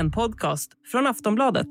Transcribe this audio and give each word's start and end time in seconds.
en 0.00 0.10
podcast 0.10 0.70
från 0.92 1.06
Aftonbladet. 1.06 1.66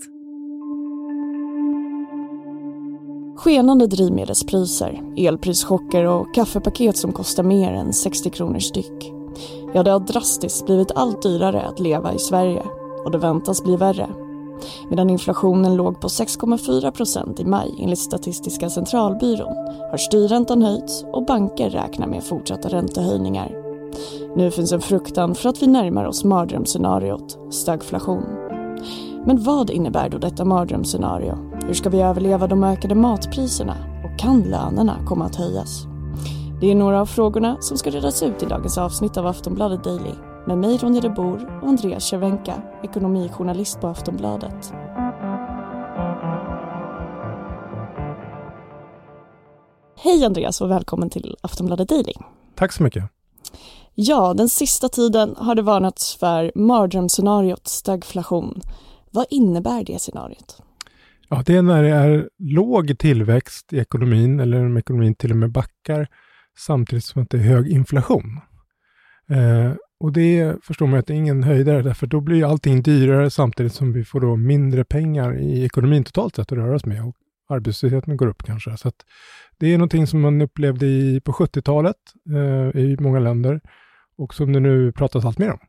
Skenande 3.38 3.88
drivmedelspriser, 3.88 5.02
elprischocker 5.18 6.06
och 6.06 6.36
kaffepaket 6.36 6.98
som 6.98 7.12
kostar 7.12 7.44
mer 7.44 7.72
än 7.72 7.94
60 7.94 8.30
kronor 8.30 8.60
styck. 8.60 9.12
Ja, 9.74 9.84
det 9.84 9.92
har 9.92 10.00
drastiskt 10.00 10.66
blivit 10.66 10.92
allt 10.92 11.22
dyrare 11.22 11.62
att 11.62 11.80
leva 11.80 12.14
i 12.14 12.20
Sverige 12.20 12.64
och 13.06 13.12
det 13.12 13.18
väntas 13.18 13.64
bli 13.64 13.76
värre. 13.76 14.10
Medan 14.90 15.10
inflationen 15.10 15.76
låg 15.76 16.02
på 16.02 16.08
6,4 16.08 16.92
procent 16.92 17.40
i 17.40 17.46
maj 17.46 17.76
enligt 17.80 18.00
Statistiska 18.00 18.70
centralbyrån 18.70 19.56
har 19.92 19.98
styrräntan 19.98 20.62
höjts 20.62 21.04
och 21.04 21.26
banker 21.26 21.70
räknar 21.70 22.08
med 22.08 22.24
fortsatta 22.24 22.70
räntehöjningar. 22.70 23.59
Nu 24.36 24.52
finns 24.52 24.72
en 24.72 24.82
fruktan 24.82 25.36
för 25.36 25.50
att 25.50 25.62
vi 25.62 25.68
närmar 25.68 26.06
oss 26.06 26.24
mardrömsscenariot, 26.24 27.54
stagflation. 27.54 28.24
Men 29.26 29.44
vad 29.44 29.70
innebär 29.70 30.10
då 30.10 30.18
detta 30.18 30.46
mardrömsscenario? 30.46 31.38
Hur 31.68 31.74
ska 31.74 31.90
vi 31.90 32.02
överleva 32.02 32.48
de 32.48 32.64
ökade 32.64 32.96
matpriserna? 32.96 33.76
Och 34.04 34.20
kan 34.20 34.42
lönerna 34.42 35.06
komma 35.06 35.26
att 35.26 35.36
höjas? 35.36 35.86
Det 36.62 36.72
är 36.72 36.76
några 36.76 37.02
av 37.02 37.06
frågorna 37.06 37.58
som 37.62 37.78
ska 37.78 37.90
redas 37.90 38.24
ut 38.24 38.44
i 38.44 38.46
dagens 38.46 38.78
avsnitt 38.78 39.18
av 39.18 39.28
Aftonbladet 39.28 39.84
Daily 39.84 40.14
med 40.48 40.58
mig 40.58 40.78
Ronja 40.78 41.02
de 41.02 41.10
Bor 41.10 41.60
och 41.62 41.68
Andreas 41.68 42.04
Cervenka, 42.04 42.54
ekonomijournalist 42.84 43.82
på 43.82 43.88
Aftonbladet. 43.88 44.74
Hej 49.98 50.26
Andreas 50.26 50.62
och 50.62 50.72
välkommen 50.72 51.10
till 51.10 51.36
Aftonbladet 51.42 51.90
Daily. 51.90 52.14
Tack 52.56 52.72
så 52.74 52.84
mycket. 52.84 53.04
Ja, 54.02 54.34
den 54.34 54.50
sista 54.50 54.90
tiden 54.90 55.36
har 55.38 55.56
det 55.56 55.62
varnats 55.62 56.16
för 56.16 56.52
mardrömsscenariot 56.56 57.68
stagflation. 57.68 58.62
Vad 59.12 59.26
innebär 59.30 59.84
det 59.84 60.00
scenariot? 60.00 60.62
Ja, 61.30 61.44
det 61.46 61.56
är 61.56 61.62
när 61.62 61.84
det 61.84 61.90
är 61.90 62.30
låg 62.38 63.00
tillväxt 63.00 63.74
i 63.74 63.78
ekonomin 63.80 64.40
eller 64.40 64.66
om 64.66 64.78
ekonomin 64.78 65.16
till 65.16 65.32
och 65.32 65.38
med 65.38 65.52
backar 65.52 66.08
samtidigt 66.60 67.04
som 67.04 67.24
att 67.24 67.30
det 67.30 67.38
är 67.38 67.42
hög 67.42 67.68
inflation. 67.68 68.40
Eh, 69.30 69.74
och 70.00 70.14
det 70.14 70.56
förstår 70.64 70.88
man 70.88 71.00
att 71.00 71.08
det 71.08 71.14
är 71.14 71.18
ingen 71.18 71.44
höjdare 71.44 71.82
därför 71.82 72.08
då 72.08 72.22
blir 72.22 72.46
allting 72.46 72.82
dyrare 72.82 73.30
samtidigt 73.30 73.74
som 73.74 73.94
vi 73.94 74.06
får 74.06 74.22
då 74.22 74.36
mindre 74.36 74.84
pengar 74.84 75.40
i 75.40 75.66
ekonomin 75.66 76.04
totalt 76.04 76.36
sett 76.36 76.52
att 76.52 76.58
röra 76.58 76.76
oss 76.76 76.86
med 76.86 77.06
och 77.06 77.16
arbetslösheten 77.50 78.18
går 78.18 78.28
upp 78.28 78.44
kanske. 78.44 78.78
Så 78.78 78.92
det 79.58 79.74
är 79.74 79.78
någonting 79.78 80.08
som 80.08 80.22
man 80.22 80.42
upplevde 80.42 80.86
i, 80.86 81.22
på 81.26 81.32
70-talet 81.32 81.98
eh, 82.36 82.82
i 82.82 82.98
många 83.00 83.20
länder 83.20 83.62
och 84.20 84.34
som 84.34 84.54
det 84.54 84.60
nu 84.60 84.92
pratas 84.92 85.26
allt 85.26 85.38
mer 85.38 85.52
om. 85.52 85.60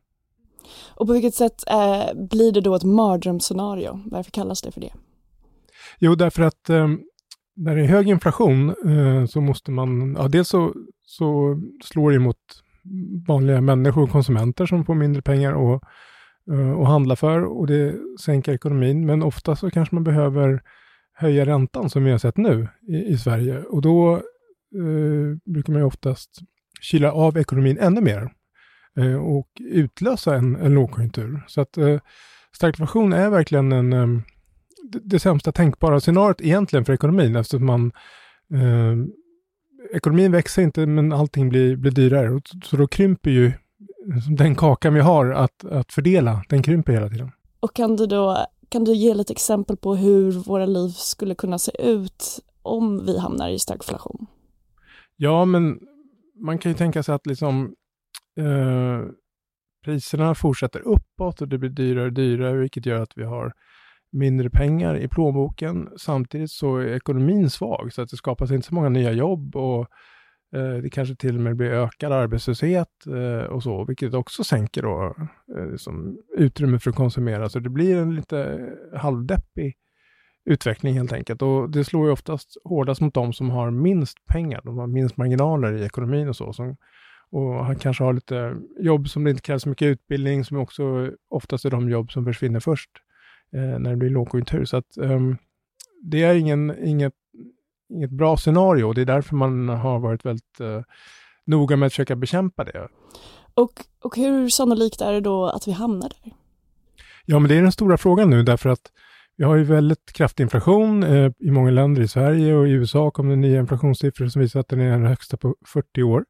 Och 0.95 1.07
på 1.07 1.13
vilket 1.13 1.35
sätt 1.35 1.63
eh, 1.69 2.27
blir 2.29 2.51
det 2.51 2.61
då 2.61 2.75
ett 2.75 2.83
mardrömsscenario? 2.83 3.99
Varför 4.05 4.31
kallas 4.31 4.61
det 4.61 4.71
för 4.71 4.81
det? 4.81 4.93
Jo, 5.99 6.15
därför 6.15 6.43
att 6.43 6.69
eh, 6.69 6.87
när 7.55 7.75
det 7.75 7.81
är 7.81 7.87
hög 7.87 8.07
inflation 8.07 8.69
eh, 8.69 9.25
så 9.25 9.41
måste 9.41 9.71
man, 9.71 10.15
ja 10.19 10.27
dels 10.27 10.49
så, 10.49 10.73
så 11.05 11.59
slår 11.83 12.11
det 12.11 12.19
mot 12.19 12.37
vanliga 13.27 13.61
människor 13.61 14.03
och 14.03 14.09
konsumenter 14.09 14.65
som 14.65 14.85
får 14.85 14.95
mindre 14.95 15.21
pengar 15.21 15.53
och, 15.53 15.83
eh, 16.51 16.71
och 16.71 16.87
handla 16.87 17.15
för 17.15 17.43
och 17.43 17.67
det 17.67 17.95
sänker 18.21 18.53
ekonomin. 18.53 19.05
Men 19.05 19.23
ofta 19.23 19.55
så 19.55 19.69
kanske 19.69 19.95
man 19.95 20.03
behöver 20.03 20.61
höja 21.13 21.45
räntan 21.45 21.89
som 21.89 22.03
vi 22.03 22.11
har 22.11 22.17
sett 22.17 22.37
nu 22.37 22.67
i, 22.87 22.95
i 22.95 23.17
Sverige 23.17 23.63
och 23.63 23.81
då 23.81 24.15
eh, 24.75 25.51
brukar 25.53 25.73
man 25.73 25.81
ju 25.81 25.85
oftast 25.85 26.39
kyla 26.81 27.11
av 27.11 27.37
ekonomin 27.37 27.77
ännu 27.81 28.01
mer 28.01 28.21
eh, 28.21 28.29
och 29.21 29.47
utlösa 29.59 30.35
en, 30.35 30.55
en 30.55 30.73
lågkonjunktur. 30.73 31.43
Så 31.47 31.61
att 31.61 31.77
eh, 31.77 31.99
stagflation 32.55 33.13
är 33.13 33.29
verkligen 33.29 33.71
en, 33.71 33.93
eh, 33.93 34.07
det, 34.83 34.99
det 35.03 35.19
sämsta 35.19 35.51
tänkbara 35.51 35.99
scenariot 35.99 36.41
egentligen 36.41 36.85
för 36.85 36.93
ekonomin 36.93 37.35
eftersom 37.35 37.65
man 37.65 37.91
eh, 38.53 38.95
ekonomin 39.95 40.31
växer 40.31 40.61
inte 40.61 40.85
men 40.85 41.13
allting 41.13 41.49
blir, 41.49 41.75
blir 41.75 41.91
dyrare. 41.91 42.41
Så 42.63 42.77
då 42.77 42.87
krymper 42.87 43.31
ju 43.31 43.51
den 44.37 44.55
kakan 44.55 44.93
vi 44.93 44.99
har 44.99 45.31
att, 45.31 45.65
att 45.65 45.93
fördela, 45.93 46.43
den 46.49 46.63
krymper 46.63 46.93
hela 46.93 47.09
tiden. 47.09 47.31
Och 47.59 47.75
kan 47.75 47.95
du 47.95 48.07
då 48.07 48.45
kan 48.69 48.83
du 48.83 48.93
ge 48.93 49.13
lite 49.13 49.33
exempel 49.33 49.77
på 49.77 49.95
hur 49.95 50.31
våra 50.31 50.65
liv 50.65 50.89
skulle 50.89 51.35
kunna 51.35 51.57
se 51.57 51.71
ut 51.79 52.39
om 52.61 53.05
vi 53.05 53.19
hamnar 53.19 53.49
i 53.49 53.59
stagflation? 53.59 54.27
Ja, 55.17 55.45
men 55.45 55.79
man 56.35 56.57
kan 56.57 56.71
ju 56.71 56.77
tänka 56.77 57.03
sig 57.03 57.15
att 57.15 57.27
liksom 57.27 57.75
eh, 58.37 59.05
priserna 59.85 60.35
fortsätter 60.35 60.79
uppåt 60.79 61.41
och 61.41 61.47
det 61.47 61.57
blir 61.57 61.69
dyrare 61.69 62.05
och 62.05 62.13
dyrare, 62.13 62.57
vilket 62.57 62.85
gör 62.85 63.01
att 63.01 63.13
vi 63.15 63.23
har 63.23 63.53
mindre 64.11 64.49
pengar 64.49 64.97
i 64.97 65.07
plånboken. 65.07 65.89
Samtidigt 65.97 66.51
så 66.51 66.77
är 66.77 66.87
ekonomin 66.87 67.49
svag, 67.49 67.93
så 67.93 68.01
att 68.01 68.09
det 68.09 68.17
skapas 68.17 68.51
inte 68.51 68.67
så 68.67 68.75
många 68.75 68.89
nya 68.89 69.11
jobb 69.11 69.55
och 69.55 69.87
eh, 70.55 70.73
det 70.81 70.89
kanske 70.89 71.15
till 71.15 71.35
och 71.35 71.41
med 71.41 71.55
blir 71.55 71.71
ökad 71.71 72.11
arbetslöshet 72.11 73.05
eh, 73.07 73.45
och 73.45 73.63
så, 73.63 73.85
vilket 73.85 74.13
också 74.13 74.43
sänker 74.43 74.81
då 74.81 75.15
eh, 75.57 75.71
liksom 75.71 76.17
utrymmet 76.37 76.83
för 76.83 76.89
att 76.89 76.95
konsumera. 76.95 77.49
Så 77.49 77.59
det 77.59 77.69
blir 77.69 77.97
en 77.97 78.15
lite 78.15 78.69
halvdeppig 78.95 79.75
utveckling 80.45 80.93
helt 80.93 81.13
enkelt. 81.13 81.41
Och 81.41 81.69
det 81.69 81.83
slår 81.83 82.05
ju 82.05 82.11
oftast 82.11 82.57
hårdast 82.63 83.01
mot 83.01 83.13
de 83.13 83.33
som 83.33 83.49
har 83.49 83.71
minst 83.71 84.25
pengar, 84.25 84.61
de 84.63 84.77
har 84.77 84.87
minst 84.87 85.17
marginaler 85.17 85.73
i 85.73 85.85
ekonomin 85.85 86.29
och 86.29 86.35
så. 86.35 86.53
Som, 86.53 86.75
och 87.31 87.65
han 87.65 87.75
kanske 87.75 88.03
har 88.03 88.13
lite 88.13 88.55
jobb 88.79 89.09
som 89.09 89.23
det 89.23 89.29
inte 89.29 89.41
krävs 89.41 89.63
så 89.63 89.69
mycket 89.69 89.85
utbildning, 89.85 90.45
som 90.45 90.57
också 90.57 91.11
oftast 91.29 91.65
är 91.65 91.69
de 91.69 91.89
jobb 91.89 92.11
som 92.11 92.25
försvinner 92.25 92.59
först 92.59 92.89
eh, 93.53 93.79
när 93.79 93.89
det 93.89 93.95
blir 93.95 94.09
lågkonjunktur. 94.09 94.65
Så 94.65 94.77
att 94.77 94.97
um, 94.97 95.37
det 96.01 96.23
är 96.23 96.35
ingen, 96.35 96.85
inget, 96.85 97.13
inget 97.89 98.09
bra 98.09 98.37
scenario 98.37 98.83
och 98.83 98.95
det 98.95 99.01
är 99.01 99.05
därför 99.05 99.35
man 99.35 99.69
har 99.69 99.99
varit 99.99 100.25
väldigt 100.25 100.61
uh, 100.61 100.81
noga 101.45 101.75
med 101.75 101.87
att 101.87 101.93
försöka 101.93 102.15
bekämpa 102.15 102.63
det. 102.63 102.87
Och, 103.53 103.71
och 104.01 104.15
hur 104.15 104.49
sannolikt 104.49 105.01
är 105.01 105.13
det 105.13 105.21
då 105.21 105.45
att 105.45 105.67
vi 105.67 105.71
hamnar 105.71 106.09
där? 106.09 106.33
Ja, 107.25 107.39
men 107.39 107.49
det 107.49 107.55
är 107.55 107.61
den 107.61 107.71
stora 107.71 107.97
frågan 107.97 108.29
nu 108.29 108.43
därför 108.43 108.69
att 108.69 108.91
vi 109.41 109.45
har 109.45 109.55
ju 109.55 109.63
väldigt 109.63 110.13
kraftig 110.13 110.43
inflation 110.43 111.03
eh, 111.03 111.31
i 111.39 111.51
många 111.51 111.71
länder. 111.71 112.01
I 112.01 112.07
Sverige 112.07 112.53
och 112.53 112.67
i 112.67 112.71
USA 112.71 113.11
kom 113.11 113.29
det 113.29 113.35
nya 113.35 113.59
inflationssiffror 113.59 114.27
som 114.27 114.41
visar 114.41 114.59
att 114.59 114.67
den 114.67 114.79
är 114.79 114.91
den 114.91 115.05
högsta 115.05 115.37
på 115.37 115.55
40 115.67 116.03
år. 116.03 116.25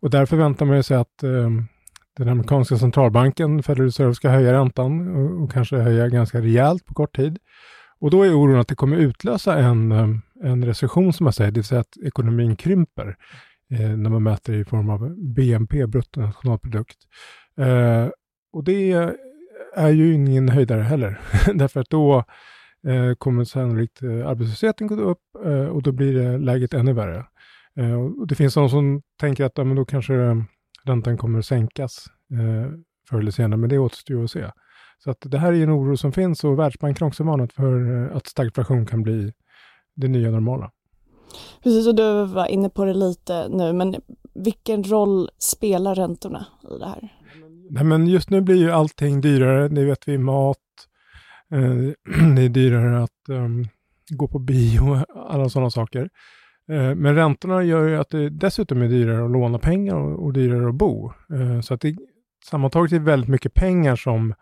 Och 0.00 0.10
därför 0.10 0.36
väntar 0.36 0.66
man 0.66 0.82
sig 0.82 0.96
att 0.96 1.22
eh, 1.22 1.50
den 2.16 2.28
amerikanska 2.28 2.76
centralbanken, 2.76 3.62
Federal 3.62 3.86
Reserve, 3.86 4.14
ska 4.14 4.28
höja 4.28 4.52
räntan 4.52 5.16
och, 5.16 5.42
och, 5.42 5.52
kanske 5.52 5.76
höja 5.76 6.08
ganska 6.08 6.40
rejält 6.40 6.84
på 6.86 6.94
kort 6.94 7.16
tid. 7.16 7.38
Och 8.00 8.10
då 8.10 8.22
är 8.22 8.34
oron 8.34 8.60
att 8.60 8.68
det 8.68 8.74
kommer 8.74 8.96
utlösa 8.96 9.58
en, 9.58 9.92
eh, 9.92 10.08
en 10.42 10.64
recession 10.64 11.12
som 11.12 11.24
man 11.24 11.32
säger, 11.32 11.50
det 11.50 11.58
vill 11.58 11.64
säga 11.64 11.80
att 11.80 11.96
ekonomin 12.04 12.56
krymper 12.56 13.16
eh, 13.70 13.96
när 13.96 14.10
man 14.10 14.22
mäter 14.22 14.54
i 14.54 14.64
form 14.64 14.90
av 14.90 15.14
BNP, 15.34 15.86
bruttonationalprodukt. 15.86 16.98
Eh, 17.60 18.08
och 18.52 18.64
det 18.64 18.92
är 19.76 19.90
ju 19.90 20.14
ingen 20.14 20.48
höjdare 20.48 20.82
heller, 20.82 21.20
därför 21.54 21.80
att 21.80 21.90
då 21.90 22.24
eh, 22.86 23.14
kommer 23.18 23.44
sannolikt 23.44 24.02
eh, 24.02 24.28
arbetslösheten 24.28 24.86
gå 24.86 24.94
upp 24.94 25.22
eh, 25.44 25.66
och 25.66 25.82
då 25.82 25.92
blir 25.92 26.14
det 26.14 26.38
läget 26.38 26.74
ännu 26.74 26.92
värre. 26.92 27.24
Eh, 27.76 27.94
och 27.94 28.26
det 28.26 28.34
finns 28.34 28.54
de 28.54 28.68
som 28.68 29.02
tänker 29.20 29.44
att 29.44 29.58
ja, 29.58 29.64
men 29.64 29.76
då 29.76 29.84
kanske 29.84 30.14
räntan 30.84 31.16
kommer 31.16 31.38
att 31.38 31.46
sänkas 31.46 32.06
eh, 32.32 32.70
förr 33.08 33.18
eller 33.18 33.30
senare, 33.30 33.60
men 33.60 33.70
det 33.70 33.78
återstår 33.78 34.24
att 34.24 34.30
se. 34.30 34.50
Så 34.98 35.10
att 35.10 35.18
det 35.20 35.38
här 35.38 35.52
är 35.52 35.62
en 35.62 35.70
oro 35.70 35.96
som 35.96 36.12
finns 36.12 36.44
och 36.44 36.58
Världsbanken 36.58 37.04
har 37.04 37.08
också 37.08 37.24
varnat 37.24 37.52
för 37.52 38.04
eh, 38.04 38.16
att 38.16 38.26
stagflation 38.26 38.86
kan 38.86 39.02
bli 39.02 39.32
det 39.96 40.08
nya 40.08 40.30
normala. 40.30 40.70
Precis, 41.62 41.86
och 41.86 41.94
du 41.94 42.24
var 42.24 42.46
inne 42.46 42.70
på 42.70 42.84
det 42.84 42.94
lite 42.94 43.48
nu, 43.48 43.72
men 43.72 43.96
vilken 44.34 44.84
roll 44.84 45.30
spelar 45.38 45.94
räntorna 45.94 46.46
i 46.76 46.78
det 46.78 46.86
här? 46.86 47.08
Nej, 47.70 47.84
men 47.84 48.06
just 48.06 48.30
nu 48.30 48.40
blir 48.40 48.56
ju 48.56 48.70
allting 48.70 49.20
dyrare. 49.20 49.68
Det 49.68 49.84
vet 49.84 50.08
vi, 50.08 50.18
mat, 50.18 50.56
eh, 50.56 50.65
Eh, 51.52 52.26
det 52.36 52.42
är 52.42 52.48
dyrare 52.48 53.02
att 53.02 53.28
um, 53.28 53.64
gå 54.10 54.28
på 54.28 54.38
bio, 54.38 54.80
och 54.80 55.04
alla 55.32 55.48
sådana 55.48 55.70
saker. 55.70 56.10
Eh, 56.70 56.94
men 56.94 57.14
räntorna 57.14 57.62
gör 57.62 57.88
ju 57.88 57.96
att 57.96 58.10
det 58.10 58.30
dessutom 58.30 58.82
är 58.82 58.88
dyrare 58.88 59.24
att 59.24 59.30
låna 59.30 59.58
pengar 59.58 59.94
och, 59.94 60.24
och 60.24 60.32
dyrare 60.32 60.68
att 60.68 60.74
bo. 60.74 61.12
Eh, 61.32 61.60
så 61.60 61.74
att 61.74 61.80
det 61.80 61.96
sammantaget 62.44 62.92
är 62.92 62.98
väldigt 62.98 63.30
mycket 63.30 63.54
pengar 63.54 63.96
som, 63.96 64.34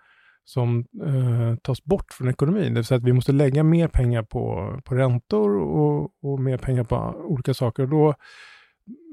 som 0.45 0.87
eh, 1.07 1.57
tas 1.63 1.85
bort 1.85 2.13
från 2.13 2.29
ekonomin. 2.29 2.75
Det 2.75 2.79
vill 2.79 2.85
säga 2.85 2.99
att 2.99 3.05
vi 3.05 3.13
måste 3.13 3.33
lägga 3.33 3.63
mer 3.63 3.89
pengar 3.89 4.23
på, 4.23 4.75
på 4.85 4.95
räntor 4.95 5.57
och, 5.57 6.11
och 6.23 6.41
mer 6.41 6.57
pengar 6.59 6.85
på 6.85 6.97
olika 7.25 7.55
saker. 7.55 7.83
Och 7.83 7.89
då, 7.89 8.15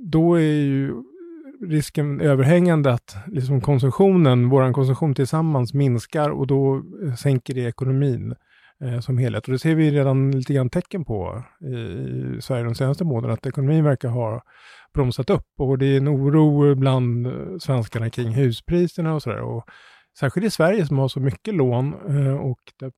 då 0.06 0.36
är 0.36 0.42
ju 0.42 0.94
risken 1.70 2.22
överhängande 2.22 2.94
att 2.94 3.16
liksom 3.28 3.62
konsumtionen, 3.62 4.50
vår 4.50 4.74
konsumtion 4.74 5.16
tillsammans 5.16 5.74
minskar 5.74 6.30
och 6.30 6.48
då 6.48 6.76
eh, 6.76 7.14
sänker 7.14 7.54
det 7.54 7.62
ekonomin 7.62 8.36
eh, 8.84 9.00
som 9.00 9.18
helhet. 9.18 9.46
Och 9.46 9.52
det 9.52 9.60
ser 9.60 9.76
vi 9.76 9.92
redan 9.92 10.32
lite 10.32 10.54
grann 10.54 10.70
tecken 10.70 11.06
på 11.06 11.44
i, 11.62 11.76
i 12.38 12.42
Sverige 12.42 12.64
de 12.64 12.76
senaste 12.76 13.04
månaderna, 13.04 13.34
att 13.34 13.46
ekonomin 13.46 13.84
verkar 13.84 14.10
ha 14.10 14.42
bromsat 14.94 15.30
upp 15.30 15.48
och 15.58 15.78
det 15.78 15.86
är 15.86 15.98
en 15.98 16.10
oro 16.10 16.76
bland 16.76 17.28
eh, 17.28 17.58
svenskarna 17.60 18.10
kring 18.10 18.30
huspriserna 18.32 19.14
och 19.14 19.22
sådär. 19.22 19.64
särskilt 20.20 20.46
i 20.46 20.50
Sverige 20.50 20.86
som 20.86 21.00
har 21.00 21.08
så 21.08 21.20
mycket 21.20 21.54
lån 21.54 21.94
eh, 21.94 22.36
och 22.36 22.60
där 22.80 22.92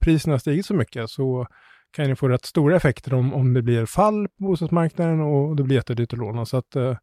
priserna 0.00 0.34
har 0.34 0.38
stigit 0.38 0.66
så 0.66 0.74
mycket 0.74 1.10
så 1.10 1.46
kan 1.92 2.08
det 2.08 2.16
få 2.16 2.28
rätt 2.28 2.44
stora 2.44 2.76
effekter 2.76 3.14
om, 3.14 3.34
om 3.34 3.54
det 3.54 3.62
blir 3.62 3.86
fall 3.86 4.28
på 4.28 4.44
bostadsmarknaden 4.44 5.20
och 5.20 5.56
det 5.56 5.62
blir 5.62 5.76
jättedyrt 5.76 6.12
att 6.12 6.18
låna. 6.18 6.46
Så 6.46 6.56
att, 6.56 6.76
eh, 6.76 6.96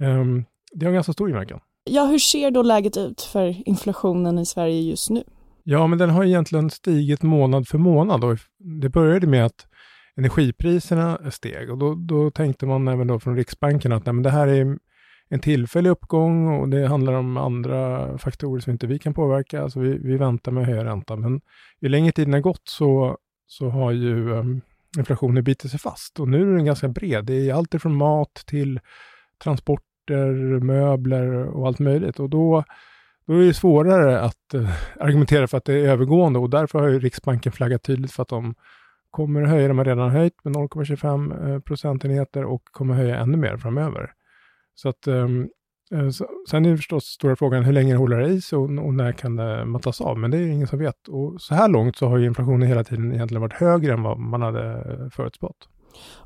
ehm, 0.00 0.44
det 0.74 0.86
har 0.86 0.92
ganska 0.92 1.12
stor 1.12 1.28
inverkan. 1.28 1.60
Ja, 1.84 2.04
hur 2.04 2.18
ser 2.18 2.50
då 2.50 2.62
läget 2.62 2.96
ut 2.96 3.20
för 3.20 3.68
inflationen 3.68 4.38
i 4.38 4.46
Sverige 4.46 4.80
just 4.80 5.10
nu? 5.10 5.24
Ja, 5.64 5.86
men 5.86 5.98
den 5.98 6.10
har 6.10 6.24
egentligen 6.24 6.70
stigit 6.70 7.22
månad 7.22 7.68
för 7.68 7.78
månad 7.78 8.24
och 8.24 8.38
det 8.58 8.88
började 8.88 9.26
med 9.26 9.46
att 9.46 9.66
energipriserna 10.16 11.30
steg 11.30 11.70
och 11.70 11.78
då, 11.78 11.94
då 11.94 12.30
tänkte 12.30 12.66
man 12.66 12.88
även 12.88 13.06
då 13.06 13.20
från 13.20 13.36
Riksbanken 13.36 13.92
att 13.92 14.06
nej, 14.06 14.12
men 14.12 14.22
det 14.22 14.30
här 14.30 14.46
är 14.46 14.78
en 15.28 15.40
tillfällig 15.40 15.90
uppgång 15.90 16.60
och 16.60 16.68
det 16.68 16.86
handlar 16.86 17.12
om 17.12 17.36
andra 17.36 18.18
faktorer 18.18 18.60
som 18.60 18.72
inte 18.72 18.86
vi 18.86 18.98
kan 18.98 19.14
påverka. 19.14 19.62
Alltså 19.62 19.80
vi, 19.80 19.98
vi 19.98 20.16
väntar 20.16 20.52
med 20.52 20.62
att 20.62 20.68
höja 20.68 20.84
räntan. 20.84 21.20
Men 21.20 21.40
ju 21.80 21.88
längre 21.88 22.12
tiden 22.12 22.32
har 22.32 22.40
gått 22.40 22.62
så, 22.64 23.18
så 23.46 23.68
har 23.68 23.92
ju 23.92 24.30
um, 24.30 24.60
inflationen 24.98 25.44
bitit 25.44 25.70
sig 25.70 25.80
fast 25.80 26.20
och 26.20 26.28
nu 26.28 26.42
är 26.42 26.56
den 26.56 26.64
ganska 26.64 26.88
bred. 26.88 27.24
Det 27.24 27.50
är 27.50 27.54
allt 27.54 27.82
från 27.82 27.94
mat 27.94 28.34
till 28.46 28.80
skjortor, 30.08 30.60
möbler 30.60 31.44
och 31.48 31.66
allt 31.66 31.78
möjligt. 31.78 32.20
Och 32.20 32.30
då, 32.30 32.64
då 33.26 33.34
är 33.34 33.46
det 33.46 33.54
svårare 33.54 34.20
att 34.20 34.54
eh, 34.54 34.70
argumentera 35.00 35.46
för 35.46 35.58
att 35.58 35.64
det 35.64 35.74
är 35.74 35.88
övergående 35.88 36.38
och 36.38 36.50
därför 36.50 36.78
har 36.78 36.88
ju 36.88 36.98
Riksbanken 36.98 37.52
flaggat 37.52 37.82
tydligt 37.82 38.12
för 38.12 38.22
att 38.22 38.28
de 38.28 38.54
kommer 39.10 39.42
höja, 39.42 39.68
de 39.68 39.78
har 39.78 39.84
redan 39.84 40.10
höjt 40.10 40.44
med 40.44 40.54
0,25 40.54 41.52
eh, 41.52 41.60
procentenheter 41.60 42.44
och 42.44 42.62
kommer 42.64 42.94
höja 42.94 43.16
ännu 43.16 43.36
mer 43.36 43.56
framöver. 43.56 44.12
Så 44.74 44.88
att, 44.88 45.06
ehm, 45.06 45.48
eh, 45.94 46.08
så, 46.08 46.26
sen 46.50 46.66
är 46.66 46.70
det 46.70 46.76
förstås 46.76 47.04
stora 47.04 47.36
frågan 47.36 47.64
hur 47.64 47.72
länge 47.72 47.92
det 47.92 47.98
håller 47.98 48.18
det 48.18 48.28
i 48.28 48.40
sig 48.40 48.58
och, 48.58 48.64
och, 48.64 48.94
när 48.94 49.12
kan 49.12 49.36
det 49.36 49.64
mattas 49.64 50.00
av? 50.00 50.18
Men 50.18 50.30
det 50.30 50.38
är 50.38 50.46
ingen 50.46 50.66
som 50.66 50.78
vet. 50.78 51.08
Och 51.08 51.40
så 51.40 51.54
här 51.54 51.68
långt 51.68 51.96
så 51.96 52.08
har 52.08 52.18
ju 52.18 52.26
inflationen 52.26 52.68
hela 52.68 52.84
tiden 52.84 53.12
egentligen 53.12 53.40
varit 53.40 53.52
högre 53.52 53.92
än 53.92 54.02
vad 54.02 54.18
man 54.18 54.42
hade 54.42 54.84
förutspått. 55.12 55.68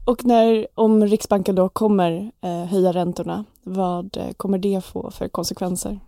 Och 0.05 0.25
när, 0.25 0.67
om 0.75 1.07
Riksbanken 1.07 1.55
då 1.55 1.69
kommer 1.69 2.33
eh, 2.43 2.65
höja 2.71 2.93
räntorna, 2.93 3.45
vad 3.63 4.17
eh, 4.17 4.33
kommer 4.37 4.59
det 4.59 4.85
få 4.85 5.11
för 5.11 5.29
konsekvenser? 5.29 6.01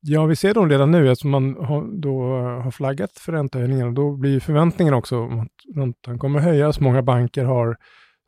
Ja, 0.00 0.24
vi 0.24 0.36
ser 0.36 0.54
dem 0.54 0.68
redan 0.68 0.90
nu 0.90 1.10
eftersom 1.10 1.30
man 1.30 1.56
har, 1.56 2.00
då 2.00 2.38
eh, 2.38 2.62
har 2.62 2.70
flaggat 2.70 3.18
för 3.18 3.32
räntehöjningar. 3.32 3.90
Då 3.90 4.16
blir 4.16 4.40
förväntningen 4.40 4.94
också 4.94 5.24
att 5.24 5.76
räntan 5.76 6.18
kommer 6.18 6.40
höjas. 6.40 6.80
Många 6.80 7.02
banker 7.02 7.44
har 7.44 7.76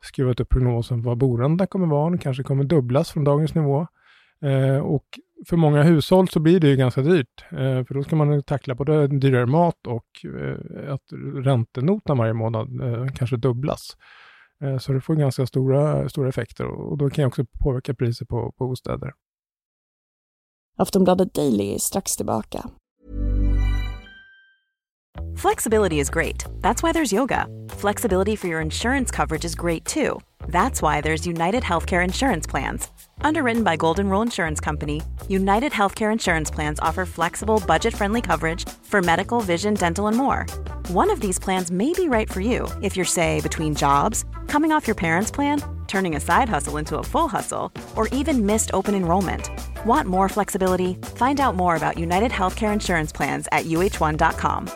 skruvat 0.03 0.39
upp 0.39 0.49
prognosen 0.49 1.01
vad 1.01 1.17
boräntan 1.17 1.67
kommer 1.67 1.87
vara. 1.87 2.09
Den 2.09 2.19
kanske 2.19 2.43
kommer 2.43 2.63
dubblas 2.63 3.11
från 3.11 3.23
dagens 3.23 3.55
nivå. 3.55 3.87
Eh, 4.41 4.77
och 4.77 5.05
för 5.47 5.57
många 5.57 5.83
hushåll 5.83 6.27
så 6.27 6.39
blir 6.39 6.59
det 6.59 6.67
ju 6.67 6.75
ganska 6.75 7.01
dyrt. 7.01 7.45
Eh, 7.51 7.85
för 7.85 7.93
då 7.93 8.03
ska 8.03 8.15
man 8.15 8.43
tackla 8.43 8.75
både 8.75 9.07
dyrare 9.07 9.45
mat 9.45 9.87
och 9.87 10.25
eh, 10.25 10.93
att 10.93 11.03
räntenotan 11.45 12.17
varje 12.17 12.33
månad 12.33 12.81
eh, 12.81 13.07
kanske 13.15 13.37
dubblas. 13.37 13.97
Eh, 14.63 14.77
så 14.77 14.93
det 14.93 15.01
får 15.01 15.15
ganska 15.15 15.45
stora, 15.45 16.09
stora 16.09 16.29
effekter 16.29 16.65
och 16.65 16.97
då 16.97 17.09
kan 17.09 17.21
det 17.21 17.27
också 17.27 17.45
påverka 17.63 17.93
priset 17.93 18.27
på, 18.27 18.51
på 18.51 18.67
bostäder. 18.67 19.13
Aftonbladet 20.77 21.33
Daily 21.33 21.73
är 21.73 21.77
strax 21.77 22.15
tillbaka. 22.15 22.69
Flexibility 25.37 25.99
is 25.99 26.09
great. 26.09 26.45
That's 26.61 26.83
why 26.83 26.91
there's 26.93 27.13
yoga. 27.13 27.45
Flexibility 27.69 28.35
for 28.35 28.47
your 28.47 28.61
insurance 28.61 29.11
coverage 29.11 29.45
is 29.45 29.55
great 29.55 29.85
too. 29.85 30.19
That's 30.47 30.81
why 30.81 31.01
there's 31.01 31.27
United 31.27 31.63
Healthcare 31.63 32.03
Insurance 32.03 32.47
Plans. 32.47 32.89
Underwritten 33.21 33.63
by 33.63 33.75
Golden 33.75 34.09
Rule 34.09 34.21
Insurance 34.21 34.59
Company, 34.59 35.01
United 35.29 35.71
Healthcare 35.71 36.11
Insurance 36.11 36.49
Plans 36.49 36.79
offer 36.79 37.05
flexible, 37.05 37.61
budget 37.67 37.93
friendly 37.93 38.21
coverage 38.21 38.67
for 38.83 39.01
medical, 39.01 39.41
vision, 39.41 39.73
dental, 39.73 40.07
and 40.07 40.17
more. 40.17 40.45
One 40.89 41.11
of 41.11 41.19
these 41.19 41.37
plans 41.37 41.69
may 41.69 41.91
be 41.91 42.07
right 42.07 42.31
for 42.31 42.39
you 42.39 42.65
if 42.81 42.95
you're, 42.95 43.05
say, 43.05 43.41
between 43.41 43.75
jobs, 43.75 44.23
coming 44.47 44.71
off 44.71 44.87
your 44.87 44.95
parents' 44.95 45.29
plan, 45.29 45.61
turning 45.85 46.15
a 46.15 46.19
side 46.19 46.47
hustle 46.47 46.77
into 46.77 46.97
a 46.97 47.03
full 47.03 47.27
hustle, 47.27 47.73
or 47.97 48.07
even 48.13 48.45
missed 48.45 48.71
open 48.73 48.95
enrollment. 48.95 49.49
Want 49.85 50.07
more 50.07 50.29
flexibility? 50.29 50.97
Find 51.17 51.41
out 51.41 51.55
more 51.55 51.75
about 51.75 51.97
United 51.97 52.31
Healthcare 52.31 52.71
Insurance 52.71 53.11
Plans 53.11 53.47
at 53.51 53.65
uh1.com. 53.65 54.69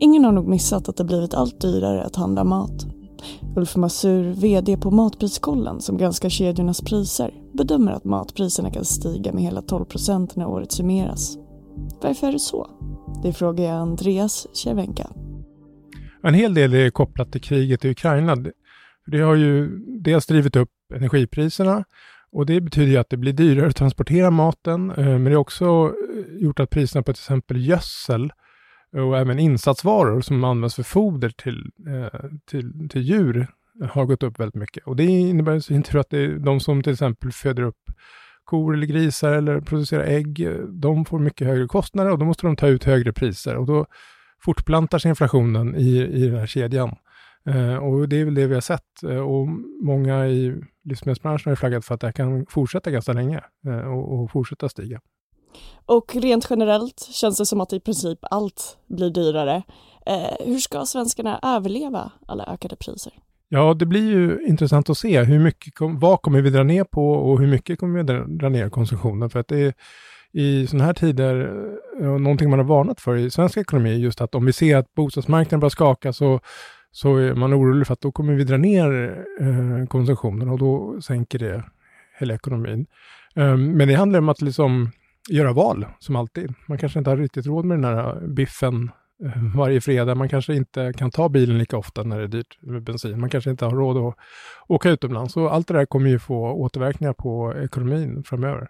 Ingen 0.00 0.24
har 0.24 0.32
nog 0.32 0.48
missat 0.48 0.88
att 0.88 0.96
det 0.96 1.04
blivit 1.04 1.34
allt 1.34 1.60
dyrare 1.60 2.02
att 2.02 2.16
handla 2.16 2.44
mat. 2.44 3.03
Ulf 3.56 3.76
Masur, 3.76 4.32
VD 4.32 4.76
på 4.76 4.90
Matpriskollen 4.90 5.80
som 5.80 5.96
granskar 5.96 6.28
kedjornas 6.28 6.80
priser, 6.80 7.34
bedömer 7.52 7.92
att 7.92 8.04
matpriserna 8.04 8.70
kan 8.70 8.84
stiga 8.84 9.32
med 9.32 9.42
hela 9.42 9.62
12 9.62 9.84
procent 9.84 10.36
när 10.36 10.46
året 10.46 10.72
summeras. 10.72 11.36
Varför 12.02 12.26
är 12.26 12.32
det 12.32 12.38
så? 12.38 12.70
Det 13.22 13.32
frågar 13.32 13.64
jag 13.64 13.74
Andreas 13.74 14.46
Cervenka. 14.56 15.10
En 16.22 16.34
hel 16.34 16.54
del 16.54 16.74
är 16.74 16.90
kopplat 16.90 17.32
till 17.32 17.40
kriget 17.40 17.84
i 17.84 17.90
Ukraina. 17.90 18.36
Det 19.06 19.20
har 19.20 19.34
ju 19.34 19.78
dels 20.04 20.26
drivit 20.26 20.56
upp 20.56 20.70
energipriserna 20.94 21.84
och 22.32 22.46
det 22.46 22.60
betyder 22.60 22.92
ju 22.92 22.96
att 22.96 23.10
det 23.10 23.16
blir 23.16 23.32
dyrare 23.32 23.68
att 23.68 23.76
transportera 23.76 24.30
maten, 24.30 24.90
eh, 24.90 25.04
men 25.04 25.24
det 25.24 25.30
har 25.30 25.36
också 25.36 25.64
eh, 25.64 26.42
gjort 26.42 26.60
att 26.60 26.70
priserna 26.70 27.02
på 27.02 27.12
till 27.12 27.20
exempel 27.20 27.66
gödsel 27.66 28.32
och 28.94 29.18
även 29.18 29.38
insatsvaror 29.38 30.20
som 30.20 30.44
används 30.44 30.74
för 30.74 30.82
foder 30.82 31.28
till, 31.28 31.70
eh, 31.88 32.20
till, 32.50 32.88
till 32.88 33.02
djur 33.02 33.46
har 33.90 34.04
gått 34.04 34.22
upp 34.22 34.40
väldigt 34.40 34.54
mycket. 34.54 34.86
Och 34.86 34.96
det 34.96 35.04
innebär 35.04 35.54
i 35.54 35.60
sin 35.60 35.82
tur 35.82 35.98
att 35.98 36.10
det 36.10 36.18
är 36.18 36.38
de 36.38 36.60
som 36.60 36.82
till 36.82 36.92
exempel 36.92 37.32
föder 37.32 37.62
upp 37.62 37.80
kor 38.44 38.74
eller 38.74 38.86
grisar 38.86 39.32
eller 39.32 39.60
producerar 39.60 40.04
ägg, 40.04 40.40
eh, 40.40 40.52
de 40.58 41.04
får 41.04 41.18
mycket 41.18 41.46
högre 41.46 41.66
kostnader 41.66 42.10
och 42.10 42.18
då 42.18 42.24
måste 42.24 42.46
de 42.46 42.56
ta 42.56 42.66
ut 42.66 42.84
högre 42.84 43.12
priser 43.12 43.56
och 43.56 43.66
då 43.66 43.86
fortplantar 44.44 44.98
sig 44.98 45.08
inflationen 45.08 45.76
i, 45.76 45.98
i 45.98 46.26
den 46.26 46.38
här 46.38 46.46
kedjan. 46.46 46.96
Eh, 47.48 47.76
och 47.76 48.08
det 48.08 48.20
är 48.20 48.24
väl 48.24 48.34
det 48.34 48.46
vi 48.46 48.54
har 48.54 48.60
sett 48.60 49.02
eh, 49.02 49.18
och 49.18 49.48
många 49.82 50.26
i 50.26 50.62
livsmedelsbranschen 50.84 51.50
har 51.50 51.56
flaggat 51.56 51.84
för 51.84 51.94
att 51.94 52.00
det 52.00 52.06
här 52.06 52.12
kan 52.12 52.46
fortsätta 52.46 52.90
ganska 52.90 53.12
länge 53.12 53.40
eh, 53.66 53.78
och, 53.78 54.22
och 54.22 54.30
fortsätta 54.30 54.68
stiga. 54.68 55.00
Och 55.86 56.16
rent 56.16 56.46
generellt 56.50 57.00
känns 57.00 57.38
det 57.38 57.46
som 57.46 57.60
att 57.60 57.72
i 57.72 57.80
princip 57.80 58.18
allt 58.22 58.78
blir 58.86 59.10
dyrare. 59.10 59.62
Eh, 60.06 60.46
hur 60.46 60.58
ska 60.58 60.86
svenskarna 60.86 61.40
överleva 61.42 62.12
alla 62.26 62.44
ökade 62.44 62.76
priser? 62.76 63.12
Ja, 63.48 63.74
det 63.74 63.86
blir 63.86 64.10
ju 64.10 64.46
intressant 64.46 64.90
att 64.90 64.98
se 64.98 65.22
hur 65.22 65.38
mycket, 65.38 65.74
vad 65.80 66.22
kommer 66.22 66.40
vi 66.40 66.50
dra 66.50 66.62
ner 66.62 66.84
på 66.84 67.10
och 67.10 67.40
hur 67.40 67.46
mycket 67.46 67.78
kommer 67.78 68.02
vi 68.02 68.36
dra 68.38 68.48
ner 68.48 68.68
konsumtionen? 68.68 69.30
För 69.30 69.40
att 69.40 69.48
det 69.48 69.60
är 69.60 69.74
i 70.32 70.66
sådana 70.66 70.84
här 70.84 70.94
tider, 70.94 71.64
eh, 72.00 72.06
någonting 72.06 72.50
man 72.50 72.58
har 72.58 72.66
varnat 72.66 73.00
för 73.00 73.16
i 73.16 73.30
svensk 73.30 73.56
ekonomi, 73.56 73.94
just 73.94 74.20
att 74.20 74.34
om 74.34 74.46
vi 74.46 74.52
ser 74.52 74.76
att 74.76 74.94
bostadsmarknaden 74.94 75.60
börjar 75.60 75.70
skaka 75.70 76.12
så, 76.12 76.40
så 76.92 77.16
är 77.16 77.34
man 77.34 77.54
orolig 77.54 77.86
för 77.86 77.92
att 77.92 78.00
då 78.00 78.12
kommer 78.12 78.34
vi 78.34 78.44
dra 78.44 78.56
ner 78.56 79.18
eh, 79.40 79.86
konsumtionen 79.86 80.48
och 80.48 80.58
då 80.58 81.00
sänker 81.00 81.38
det 81.38 81.64
hela 82.18 82.34
ekonomin. 82.34 82.86
Um, 83.34 83.72
men 83.72 83.88
det 83.88 83.94
handlar 83.94 84.18
om 84.18 84.28
att 84.28 84.42
liksom 84.42 84.90
göra 85.30 85.52
val, 85.52 85.86
som 85.98 86.16
alltid. 86.16 86.54
Man 86.68 86.78
kanske 86.78 86.98
inte 86.98 87.10
har 87.10 87.16
riktigt 87.16 87.46
råd 87.46 87.64
med 87.64 87.78
den 87.78 87.84
här 87.84 88.26
biffen 88.26 88.90
eh, 89.24 89.56
varje 89.56 89.80
fredag. 89.80 90.14
Man 90.14 90.28
kanske 90.28 90.54
inte 90.54 90.92
kan 90.92 91.10
ta 91.10 91.28
bilen 91.28 91.58
lika 91.58 91.76
ofta 91.76 92.02
när 92.02 92.18
det 92.18 92.24
är 92.24 92.28
dyrt 92.28 92.58
med 92.62 92.82
bensin. 92.82 93.20
Man 93.20 93.30
kanske 93.30 93.50
inte 93.50 93.64
har 93.64 93.72
råd 93.72 93.96
att 93.96 94.14
åka 94.68 94.90
utomlands. 94.90 95.32
Så 95.32 95.48
allt 95.48 95.68
det 95.68 95.74
där 95.74 95.86
kommer 95.86 96.10
ju 96.10 96.18
få 96.18 96.52
återverkningar 96.52 97.12
på 97.12 97.54
ekonomin 97.64 98.24
framöver. 98.24 98.68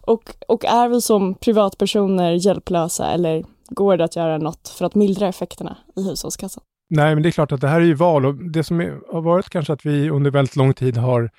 Och, 0.00 0.22
och 0.48 0.64
är 0.64 0.88
vi 0.88 1.00
som 1.00 1.34
privatpersoner 1.34 2.32
hjälplösa 2.32 3.12
eller 3.12 3.44
går 3.68 3.96
det 3.96 4.04
att 4.04 4.16
göra 4.16 4.38
något 4.38 4.68
för 4.78 4.84
att 4.84 4.94
mildra 4.94 5.28
effekterna 5.28 5.76
i 5.96 6.02
hushållskassan? 6.02 6.64
Nej, 6.90 7.14
men 7.14 7.22
det 7.22 7.28
är 7.28 7.30
klart 7.30 7.52
att 7.52 7.60
det 7.60 7.68
här 7.68 7.80
är 7.80 7.84
ju 7.84 7.94
val 7.94 8.26
och 8.26 8.34
det 8.34 8.64
som 8.64 8.80
är, 8.80 9.12
har 9.12 9.22
varit 9.22 9.50
kanske 9.50 9.72
att 9.72 9.86
vi 9.86 10.10
under 10.10 10.30
väldigt 10.30 10.56
lång 10.56 10.74
tid 10.74 10.96
har 10.96 11.30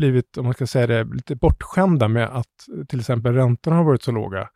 blivit, 0.00 0.38
om 0.38 0.44
man 0.44 0.54
ska 0.54 0.66
säga 0.66 0.86
det, 0.86 1.04
lite 1.04 1.36
bortskämda 1.36 2.08
med 2.08 2.28
att 2.28 2.66
till 2.88 3.00
exempel 3.00 3.34
räntorna 3.34 3.76
har 3.76 3.84
varit 3.84 4.02
så 4.02 4.12
låga. 4.12 4.48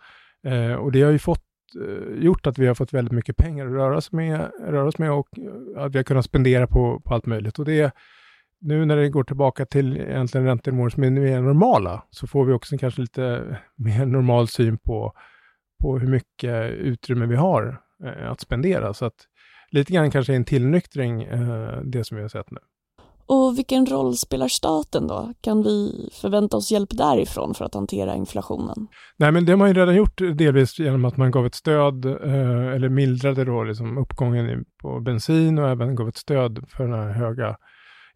Eh, 0.46 0.74
och 0.74 0.92
det 0.92 1.02
har 1.02 1.10
ju 1.10 1.18
fått, 1.18 1.44
eh, 1.80 2.24
gjort 2.24 2.46
att 2.46 2.58
vi 2.58 2.66
har 2.66 2.74
fått 2.74 2.92
väldigt 2.92 3.12
mycket 3.12 3.36
pengar 3.36 3.66
att 3.66 3.72
röra 3.72 3.96
oss 3.96 4.12
med, 4.12 4.50
röra 4.60 4.88
oss 4.88 4.98
med 4.98 5.12
och 5.12 5.28
eh, 5.38 5.82
att 5.82 5.94
vi 5.94 5.98
har 5.98 6.04
kunnat 6.04 6.24
spendera 6.24 6.66
på, 6.66 7.00
på 7.00 7.14
allt 7.14 7.26
möjligt. 7.26 7.58
Och 7.58 7.64
det 7.64 7.94
nu 8.64 8.84
när 8.84 8.96
det 8.96 9.08
går 9.08 9.24
tillbaka 9.24 9.66
till 9.66 9.96
egentligen 9.96 10.46
räntenivåer 10.46 10.88
som 10.88 11.04
är 11.04 11.10
mer 11.10 11.40
normala, 11.40 12.02
så 12.10 12.26
får 12.26 12.44
vi 12.44 12.52
också 12.52 12.78
kanske 12.78 13.00
lite 13.00 13.58
mer 13.76 14.06
normal 14.06 14.48
syn 14.48 14.78
på, 14.78 15.12
på 15.82 15.98
hur 15.98 16.08
mycket 16.08 16.72
utrymme 16.72 17.26
vi 17.26 17.36
har 17.36 17.80
eh, 18.04 18.30
att 18.30 18.40
spendera. 18.40 18.94
Så 18.94 19.04
att 19.04 19.28
lite 19.70 19.92
grann 19.92 20.10
kanske 20.10 20.34
en 20.34 20.44
tillnyktring, 20.44 21.22
eh, 21.22 21.80
det 21.84 22.04
som 22.04 22.16
vi 22.16 22.22
har 22.22 22.28
sett 22.28 22.50
nu. 22.50 22.58
Och 23.26 23.58
vilken 23.58 23.86
roll 23.86 24.16
spelar 24.16 24.48
staten 24.48 25.06
då? 25.06 25.32
Kan 25.40 25.62
vi 25.62 26.08
förvänta 26.12 26.56
oss 26.56 26.70
hjälp 26.70 26.88
därifrån 26.90 27.54
för 27.54 27.64
att 27.64 27.74
hantera 27.74 28.14
inflationen? 28.14 28.86
Nej, 29.16 29.32
men 29.32 29.44
det 29.44 29.52
har 29.52 29.56
man 29.56 29.68
ju 29.68 29.74
redan 29.74 29.94
gjort 29.94 30.20
delvis 30.34 30.78
genom 30.78 31.04
att 31.04 31.16
man 31.16 31.30
gav 31.30 31.46
ett 31.46 31.54
stöd 31.54 32.04
eh, 32.04 32.74
eller 32.74 32.88
mildrade 32.88 33.44
då 33.44 33.64
liksom 33.64 33.98
uppgången 33.98 34.64
på 34.82 35.00
bensin 35.00 35.58
och 35.58 35.68
även 35.68 35.94
gav 35.94 36.08
ett 36.08 36.16
stöd 36.16 36.64
för 36.68 36.84
den 36.84 36.92
här 36.92 37.12
höga 37.12 37.56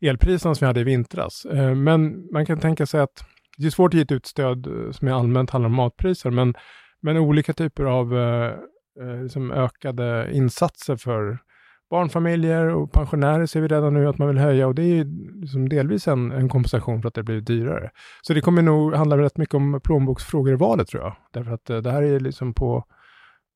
elpriserna 0.00 0.54
som 0.54 0.64
vi 0.64 0.66
hade 0.66 0.80
i 0.80 0.84
vintras. 0.84 1.44
Eh, 1.44 1.74
men 1.74 2.32
man 2.32 2.46
kan 2.46 2.60
tänka 2.60 2.86
sig 2.86 3.00
att 3.00 3.24
det 3.58 3.66
är 3.66 3.70
svårt 3.70 3.94
att 3.94 3.98
ge 3.98 4.02
ett 4.02 4.12
utstöd 4.12 4.66
eh, 4.66 4.90
som 4.90 5.08
är 5.08 5.12
allmänt 5.12 5.50
handlar 5.50 5.68
om 5.68 5.76
matpriser, 5.76 6.30
men, 6.30 6.54
men 7.02 7.16
olika 7.16 7.52
typer 7.52 7.84
av 7.84 8.16
eh, 8.16 8.52
eh 9.00 9.22
liksom 9.22 9.50
ökade 9.50 10.30
insatser 10.32 10.96
för 10.96 11.38
barnfamiljer 11.90 12.66
och 12.66 12.92
pensionärer 12.92 13.46
ser 13.46 13.60
vi 13.60 13.68
redan 13.68 13.94
nu 13.94 14.08
att 14.08 14.18
man 14.18 14.28
vill 14.28 14.38
höja 14.38 14.66
och 14.66 14.74
det 14.74 14.82
är 14.82 15.04
liksom 15.40 15.68
delvis 15.68 16.08
en, 16.08 16.32
en 16.32 16.48
kompensation 16.48 17.02
för 17.02 17.08
att 17.08 17.14
det 17.14 17.22
blivit 17.22 17.46
dyrare. 17.46 17.90
Så 18.22 18.34
det 18.34 18.40
kommer 18.40 18.62
nog 18.62 18.94
handla 18.94 19.18
rätt 19.18 19.36
mycket 19.36 19.54
om 19.54 19.80
plånboksfrågor 19.84 20.52
i 20.52 20.56
valet 20.56 20.88
tror 20.88 21.02
jag. 21.02 21.16
Därför 21.30 21.50
att 21.50 21.70
eh, 21.70 21.76
det 21.76 21.90
här 21.90 22.02
är 22.02 22.20
liksom 22.20 22.54
på, 22.54 22.84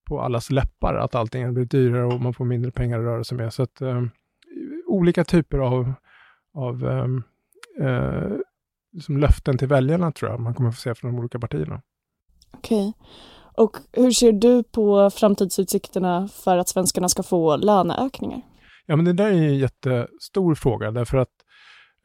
på 0.08 0.20
allas 0.20 0.50
läppar 0.50 0.94
att 0.94 1.14
allting 1.14 1.54
blir 1.54 1.64
dyrare 1.64 2.04
och 2.04 2.20
man 2.20 2.34
får 2.34 2.44
mindre 2.44 2.70
pengar 2.70 2.98
att 2.98 3.04
röra 3.04 3.24
sig 3.24 3.38
med. 3.38 3.52
Så 3.52 3.62
att 3.62 3.82
um, 3.82 4.10
olika 4.86 5.24
typer 5.24 5.58
av, 5.58 5.92
av 6.54 6.84
um, 6.84 7.22
uh, 7.80 8.36
liksom 8.92 9.18
löften 9.18 9.58
till 9.58 9.68
väljarna 9.68 10.12
tror 10.12 10.30
jag 10.30 10.40
man 10.40 10.54
kommer 10.54 10.70
få 10.70 10.80
se 10.80 10.94
från 10.94 11.12
de 11.12 11.20
olika 11.20 11.38
partierna. 11.38 11.82
Okej. 12.50 12.88
Okay. 12.88 13.31
Och 13.56 13.76
hur 13.92 14.10
ser 14.10 14.32
du 14.32 14.62
på 14.62 15.10
framtidsutsikterna 15.10 16.28
för 16.28 16.56
att 16.56 16.68
svenskarna 16.68 17.08
ska 17.08 17.22
få 17.22 17.56
löneökningar? 17.56 18.40
Ja, 18.86 18.96
men 18.96 19.04
det 19.04 19.12
där 19.12 19.26
är 19.26 19.32
en 19.32 19.58
jättestor 19.58 20.54
fråga 20.54 20.90
därför 20.90 21.18
att 21.18 21.28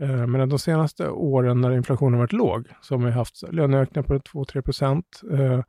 eh, 0.01 0.27
men 0.27 0.49
de 0.49 0.59
senaste 0.59 1.09
åren 1.09 1.61
när 1.61 1.71
inflationen 1.71 2.19
varit 2.19 2.31
låg 2.31 2.67
så 2.81 2.93
har 2.93 2.99
man 2.99 3.11
haft 3.11 3.43
löneökningar 3.51 4.03
på 4.03 4.13
2-3 4.17 4.61
procent. 4.61 5.21
Eh, 5.31 5.61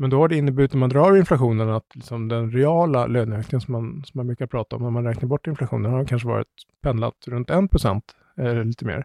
men 0.00 0.10
då 0.10 0.16
har 0.16 0.28
det 0.28 0.36
inneburit, 0.36 0.72
när 0.72 0.80
man 0.80 0.88
drar 0.88 1.16
inflationen, 1.16 1.70
att 1.70 1.94
liksom 1.94 2.28
den 2.28 2.50
reala 2.50 3.06
löneökningen 3.06 3.60
som 3.60 3.72
man, 3.72 4.02
som 4.04 4.18
man 4.18 4.26
brukar 4.26 4.46
prata 4.46 4.76
om, 4.76 4.82
när 4.82 4.90
man 4.90 5.04
räknar 5.04 5.28
bort 5.28 5.46
inflationen, 5.46 5.92
har 5.92 6.04
kanske 6.04 6.28
varit 6.28 6.46
pendlat 6.82 7.14
runt 7.26 7.50
1 7.50 7.70
procent, 7.70 8.04
eller 8.36 8.64
lite 8.64 8.84
mer. 8.84 9.04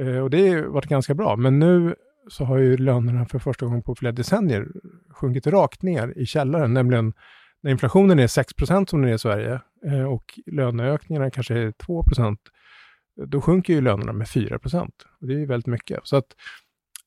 Eh, 0.00 0.18
och 0.18 0.30
det 0.30 0.48
har 0.48 0.62
varit 0.62 0.86
ganska 0.86 1.14
bra, 1.14 1.36
men 1.36 1.58
nu 1.58 1.94
så 2.28 2.44
har 2.44 2.58
ju 2.58 2.76
lönerna 2.76 3.26
för 3.26 3.38
första 3.38 3.66
gången 3.66 3.82
på 3.82 3.94
flera 3.94 4.12
decennier 4.12 4.68
sjunkit 5.10 5.46
rakt 5.46 5.82
ner 5.82 6.18
i 6.18 6.26
källaren, 6.26 6.74
nämligen 6.74 7.12
när 7.60 7.70
inflationen 7.70 8.18
är 8.18 8.26
6% 8.26 8.86
som 8.90 9.02
den 9.02 9.10
är 9.10 9.14
i 9.14 9.18
Sverige 9.18 9.60
eh, 9.86 10.04
och 10.04 10.40
löneökningarna 10.46 11.30
kanske 11.30 11.54
är 11.54 11.70
2% 11.70 12.36
då 13.16 13.40
sjunker 13.40 13.72
ju 13.72 13.80
lönerna 13.80 14.12
med 14.12 14.28
4 14.28 14.58
och 14.62 14.70
Det 15.20 15.34
är 15.34 15.38
ju 15.38 15.46
väldigt 15.46 15.66
mycket. 15.66 16.00
Så 16.02 16.16
att 16.16 16.26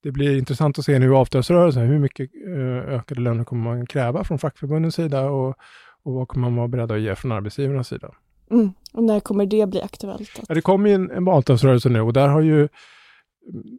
det 0.03 0.11
blir 0.11 0.37
intressant 0.37 0.79
att 0.79 0.85
se 0.85 0.99
nu 0.99 1.05
i 1.05 1.15
avtalsrörelsen, 1.15 1.87
hur 1.87 1.99
mycket 1.99 2.29
eh, 2.47 2.93
ökade 2.95 3.21
löner 3.21 3.43
kommer 3.43 3.63
man 3.63 3.85
kräva 3.85 4.23
från 4.23 4.39
fackförbundens 4.39 4.95
sida 4.95 5.29
och, 5.29 5.55
och 6.03 6.13
vad 6.13 6.27
kommer 6.27 6.49
man 6.49 6.55
vara 6.55 6.67
beredd 6.67 6.91
att 6.91 7.01
ge 7.01 7.15
från 7.15 7.31
arbetsgivarnas 7.31 7.87
sida. 7.87 8.11
Mm. 8.51 8.71
Och 8.93 9.03
när 9.03 9.19
kommer 9.19 9.45
det 9.45 9.69
bli 9.69 9.81
aktuellt? 9.81 10.41
Ja, 10.47 10.55
det 10.55 10.61
kommer 10.61 10.89
ju 10.89 10.95
en, 10.95 11.11
en 11.11 11.27
avtalsrörelse 11.27 11.89
nu 11.89 12.01
och 12.01 12.13
där 12.13 12.27
har 12.27 12.41
ju 12.41 12.67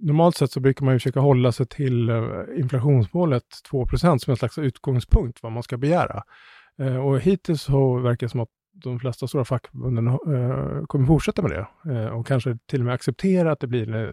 normalt 0.03 0.37
sett 0.37 0.53
så 0.53 0.61
brukar 0.61 0.85
man 0.85 0.95
ju 0.95 0.99
försöka 0.99 1.21
hålla 1.21 1.53
sig 1.53 1.67
till 1.67 2.09
eh, 2.09 2.23
inflationsmålet 2.57 3.45
2% 3.73 4.19
som 4.19 4.31
en 4.31 4.37
slags 4.37 4.59
utgångspunkt 4.59 5.43
vad 5.43 5.53
man 5.53 5.63
ska 5.63 5.77
begära. 5.77 6.23
Eh, 6.81 6.97
och 6.97 7.21
hittills 7.21 7.63
så 7.63 7.99
verkar 7.99 8.27
det 8.27 8.31
som 8.31 8.41
att 8.41 8.49
de 8.73 8.99
flesta 8.99 9.27
stora 9.27 9.45
fackförbunden 9.45 10.07
eh, 10.07 10.87
kommer 10.87 11.07
fortsätta 11.07 11.43
med 11.43 11.51
det 11.51 11.93
eh, 11.93 12.07
och 12.07 12.27
kanske 12.27 12.59
till 12.67 12.81
och 12.81 12.87
med 12.87 12.95
acceptera 12.95 13.53
att 13.53 13.61
det 13.61 13.67
blir 13.67 14.13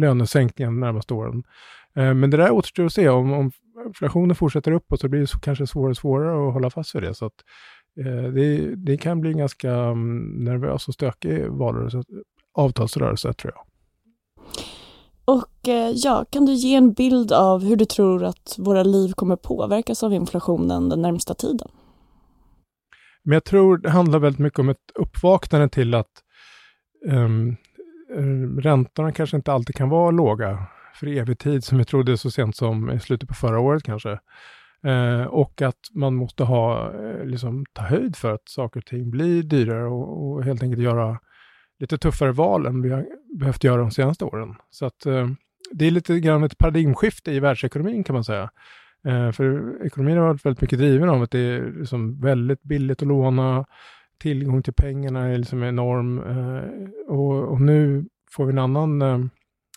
lönesänkningar 0.00 0.70
de 0.70 0.80
närmaste 0.80 1.14
åren. 1.14 1.42
men 1.94 2.30
det 2.30 2.36
där 2.36 2.50
återstår 2.50 2.84
att 2.84 2.92
se. 2.92 3.08
Om, 3.08 3.32
om 3.32 3.52
inflationen 3.86 4.36
fortsätter 4.36 4.72
uppåt 4.72 5.00
så 5.00 5.08
blir 5.08 5.20
det 5.20 5.40
kanske 5.42 5.66
svårare 5.66 5.90
och 5.90 5.96
svårare 5.96 6.48
att 6.48 6.54
hålla 6.54 6.70
fast 6.70 6.94
vid 6.94 7.02
det. 7.02 7.14
Så 7.14 7.26
att, 7.26 7.34
det, 8.34 8.76
det, 8.76 8.96
kan 8.96 9.20
bli 9.20 9.30
en 9.30 9.38
ganska 9.38 9.72
mm, 9.72 10.44
nervös 10.44 10.88
och 10.88 10.94
stökig 10.94 11.48
valrörelse, 11.48 12.02
avtalsrörelse 12.54 13.32
tror 13.32 13.52
jag. 13.56 13.71
Och 15.24 15.68
eh, 15.68 15.90
ja, 15.94 16.24
kan 16.30 16.46
du 16.46 16.52
ge 16.52 16.74
en 16.74 16.92
bild 16.92 17.32
av 17.32 17.64
hur 17.64 17.76
du 17.76 17.84
tror 17.84 18.24
att 18.24 18.54
våra 18.58 18.82
liv 18.82 19.12
kommer 19.12 19.36
påverkas 19.36 20.02
av 20.02 20.12
inflationen 20.12 20.88
den 20.88 21.02
närmsta 21.02 21.34
tiden? 21.34 21.68
Men 23.24 23.32
jag 23.32 23.44
tror 23.44 23.76
det 23.76 23.90
handlar 23.90 24.18
väldigt 24.18 24.38
mycket 24.40 24.58
om 24.58 24.68
ett 24.68 24.90
uppvaknande 24.94 25.68
till 25.68 25.94
att 25.94 26.10
um, 27.10 27.56
räntorna 28.60 29.12
kanske 29.12 29.36
inte 29.36 29.52
alltid 29.52 29.76
kan 29.76 29.88
vara 29.88 30.10
låga 30.10 30.66
för 30.94 31.06
evig 31.06 31.38
tid, 31.38 31.64
som 31.64 31.78
vi 31.78 31.84
trodde 31.84 32.18
så 32.18 32.30
sent 32.30 32.56
som 32.56 32.90
i 32.90 33.00
slutet 33.00 33.28
på 33.28 33.34
förra 33.34 33.60
året 33.60 33.82
kanske. 33.82 34.18
Uh, 34.86 35.22
och 35.22 35.62
att 35.62 35.80
man 35.94 36.14
måste 36.14 36.44
ha, 36.44 36.92
liksom, 37.24 37.64
ta 37.72 37.82
höjd 37.82 38.16
för 38.16 38.34
att 38.34 38.48
saker 38.48 38.80
och 38.80 38.86
ting 38.86 39.10
blir 39.10 39.42
dyrare 39.42 39.88
och, 39.88 40.32
och 40.32 40.44
helt 40.44 40.62
enkelt 40.62 40.82
göra 40.82 41.18
lite 41.82 41.98
tuffare 41.98 42.32
val 42.32 42.66
än 42.66 42.82
vi 42.82 42.90
har 42.90 43.06
behövt 43.38 43.64
göra 43.64 43.80
de 43.80 43.90
senaste 43.90 44.24
åren. 44.24 44.54
Så 44.70 44.86
att 44.86 45.06
eh, 45.06 45.28
det 45.70 45.86
är 45.86 45.90
lite 45.90 46.20
grann 46.20 46.44
ett 46.44 46.58
paradigmskifte 46.58 47.32
i 47.32 47.40
världsekonomin 47.40 48.04
kan 48.04 48.14
man 48.14 48.24
säga. 48.24 48.50
Eh, 49.06 49.30
för 49.30 49.76
ekonomin 49.86 50.16
har 50.16 50.26
varit 50.26 50.46
väldigt 50.46 50.60
mycket 50.60 50.78
driven 50.78 51.08
av 51.08 51.22
att 51.22 51.30
det 51.30 51.38
är 51.38 51.72
liksom 51.78 52.20
väldigt 52.20 52.62
billigt 52.62 53.02
att 53.02 53.08
låna, 53.08 53.64
tillgång 54.18 54.62
till 54.62 54.72
pengarna 54.72 55.28
är 55.28 55.38
liksom 55.38 55.62
enorm 55.62 56.18
eh, 56.18 56.88
och, 57.08 57.52
och, 57.52 57.60
nu 57.60 58.04
får 58.30 58.46
vi 58.46 58.52
en 58.52 58.58
annan, 58.58 59.02
eh, 59.02 59.18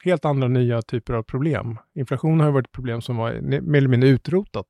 helt 0.03 0.25
andra 0.25 0.47
nya 0.47 0.81
typer 0.81 1.13
av 1.13 1.23
problem. 1.23 1.77
Inflation 1.95 2.39
har 2.39 2.51
varit 2.51 2.67
ett 2.67 2.71
problem 2.71 3.01
som 3.01 3.17
var 3.17 3.41
mer 3.41 3.77
eller 3.77 3.87
mindre 3.87 4.09
utrotat 4.09 4.67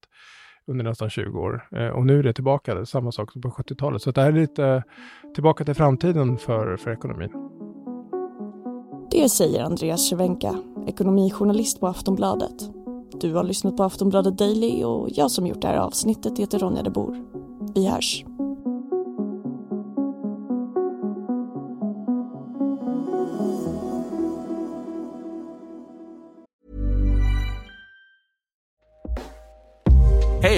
under 0.67 0.86
nästan 0.86 1.10
20 1.10 1.39
år. 1.39 1.67
Eh, 1.72 1.88
och 1.88 2.05
nu 2.05 2.19
är 2.19 2.24
det 2.24 2.34
tillbaka, 2.34 2.75
Det 2.75 2.81
är 2.81 2.86
samma 2.86 3.12
sak 3.12 3.31
som 3.31 3.41
på 3.41 3.50
70-talet. 3.50 4.01
Så 4.01 4.12
det 4.12 4.22
här 4.22 4.27
är 4.27 4.39
lite 4.39 4.84
tillbaka 5.34 5.63
till 5.63 5.74
framtiden 5.74 6.38
för, 6.38 6.77
för 6.77 6.91
ekonomin. 6.91 7.29
Det 9.12 9.29
säger 9.29 9.63
Andreas 9.63 10.10
Cervenka, 10.10 10.55
ekonomijournalist 10.88 11.79
på 11.79 11.88
Aftonbladet. 11.88 12.69
Du 13.22 13.34
har 13.34 13.43
lyssnat 13.43 13.77
på 13.77 13.84
Aftonbladet 13.84 14.38
Daily 14.38 14.84
och 14.84 15.10
jag 15.12 15.31
som 15.31 15.48
gjort 15.48 15.62
det 15.62 15.67
här 15.67 15.77
avsnittet 15.77 16.39
heter 16.39 16.60
Ronja 16.60 16.84
de 16.84 16.89
Bor. 16.89 17.15
Vi 17.75 17.88
hörs. 17.88 18.25